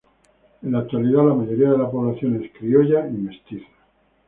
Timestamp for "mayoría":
1.35-1.73